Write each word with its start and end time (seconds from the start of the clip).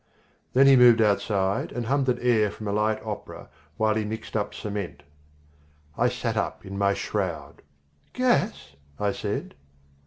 Then 0.53 0.65
he 0.65 0.75
moved 0.75 0.99
aside 0.99 1.71
and 1.71 1.85
hummed 1.85 2.09
an 2.09 2.17
air 2.23 2.49
from 2.49 2.67
a 2.67 2.71
light 2.71 2.99
opera 3.05 3.49
while 3.77 3.93
he 3.93 4.03
mixed 4.03 4.35
up 4.35 4.51
cement. 4.51 5.03
I 5.95 6.09
sat 6.09 6.35
up 6.35 6.65
in 6.65 6.75
my 6.75 6.95
shroud. 6.95 7.61
"Gas!" 8.11 8.71
I 8.99 9.11
said. 9.11 9.53